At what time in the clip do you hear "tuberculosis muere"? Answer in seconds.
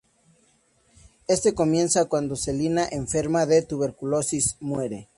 3.61-5.09